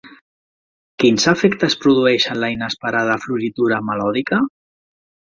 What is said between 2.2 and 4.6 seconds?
en la inesperada floritura melòdica?